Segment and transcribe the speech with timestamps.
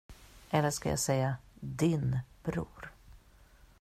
[0.49, 2.91] Eller ska jag säga "din bror"?